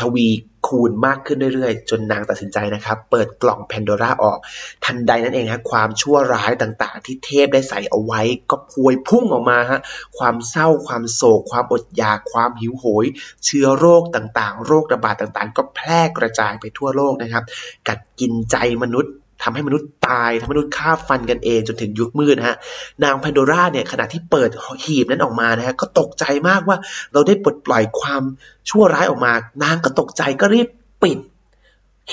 [0.00, 0.28] ทวี
[0.68, 4.38] คูณมากขึ้นเรื่อยๆ จนนางตัดสินใจนะครับ เปิดกล่องแพนโดร่าออก
[4.84, 8.20] ทันใดนั่นเองฮะความชั่วร้ายต่างๆ ที่เทพได้ใส่เอาไว้
[8.50, 9.80] ก็พวยพุ่งออกมาฮะ
[10.18, 13.06] ความเศร้าความโศก ความอดอยาก ความหิวโหย
[13.44, 17.44] เชื้อโรคต่างๆ โรคระบาดต่างๆ ก็แพร่กระจายไปทั่วโลกนะครับ
[17.88, 22.56] กัดกินใจมนุษย์ ทำให้มนุษย์ตายทำให้มนุษย์ฆ่าฟันกันเองจนถึงยุคมืดนะฮะ
[23.04, 24.50] นางแพนโดราเนี่ยขณะที่เปิด
[24.84, 26.76] หีบนั้นออกมานะฮะก็ตกใจมากว่า
[27.12, 28.22] เราได้ปลดปล่อยความ
[28.68, 30.68] ชั่วร้ายออกมา นางก็ตกใจก็รีบ
[31.02, 31.18] ปิด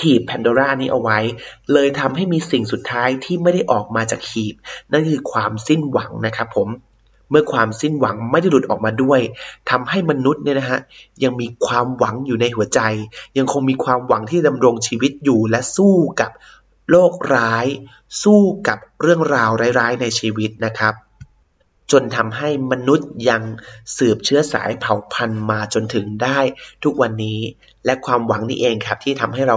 [0.00, 1.18] หีบแพนโดรานี้เอาไว้
[1.72, 4.54] เลยทำให้มีสิ่งสุดท้ายที่ไม่ได้ออกมาจากหีบ
[4.92, 6.68] นั่นคือความสิ้นหวังนะครับผม
[7.30, 9.20] เมื่อความสิ้นหวังไม่ได้หลุดออกมาด้วย
[9.70, 10.80] ทำให้มนุษย์เนี่ยนะฮะ
[11.24, 12.80] ยังมีความหวังอยู่ในหัวใจ
[13.38, 16.30] ยังคงมีความหวังที่ดำรงชีวิตอยู่และสู้กับ
[16.90, 17.66] โรคร้าย
[18.22, 20.94] สู้กับเรื่องราวร้ายๆในชีวิตนะครับ
[21.92, 23.42] จนทำให้มนุษย์ยัง
[23.98, 26.38] สืบเชื้อสายเผ่าพันธุ์มาจนถึงได้
[26.84, 27.40] ทุกวันนี้
[27.84, 29.56] และความหวังนี้เองครับ ที่ทำให้เรา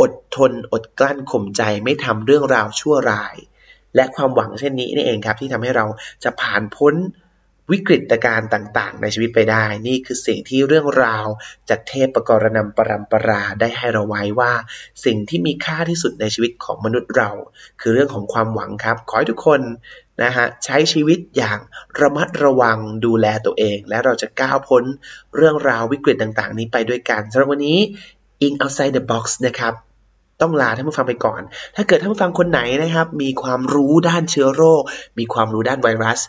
[0.00, 3.36] อดทนอดกลั้นข่มใจไม่ทำเรื่องราวชั่วร้าย
[3.94, 5.86] และความหวังเช่นนี้นี่เองครับ ที่ทำให้เรา
[6.24, 6.94] จะผ่านพ้น
[7.72, 11.26] วิกฤตการณ์ต่างๆ ในชีวิตไปได้ นี่คือสิ่งที่เรื่องราว
[11.68, 14.52] จากเทพประกรณำปรัมปราได้ให้เราไว้ว่า
[15.04, 17.30] สิ่งที่มีค่าที่สุดในชีวิตของมนุษย์เรา
[17.80, 19.60] คือเรื่องของความหวังครับ ขอให้ทุกคน
[20.22, 21.58] นะฮะใช้ชีวิตอย่าง
[22.00, 24.84] ระมัดระวังดูแลตัวเอง และเราจะก้าวพ้น
[25.36, 27.78] เรื่องราววิกฤตต่างๆ นี้ไปด้วยกันสำหรับวันนี้
[28.46, 29.74] In Outside the Box นะครับ
[30.40, 31.40] ต้องลาท่านผู้ฟังไปก่อน
[31.76, 34.82] ถ้าเกิดท่านผู้ฟังคนไหนนะครับ มีความรู้ด้านเชื้อโรค
[35.18, 36.20] มีความรู้ด้านไวรัส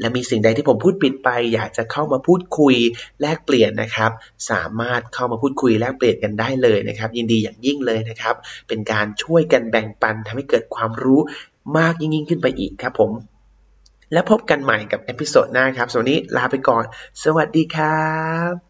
[0.00, 2.74] และมีสิ่งใดที่ผมพูดปิดไป อยากจะเข้ามาพูดคุย
[3.20, 4.10] แลกเปลี่ยนนะครับ
[4.50, 8.34] สามารถเข้ามาพูดคุยแลกเปลี่ยนกันได้เลยนะครับ ยินดีอย่างยิ่งเลยนะครับ
[8.68, 11.20] เป็นการช่วยกันแบ่งปันทำให้เกิดความรู้
[11.78, 13.10] มากยิ่งยิ่งขึ้นไปอีกครับผม
[14.12, 16.84] และพบกันใหม่กับเอพิโซดหน้าครับสวันนี้ลาไปก่อน
[17.24, 18.08] สวัสดีครั
[18.52, 18.69] บ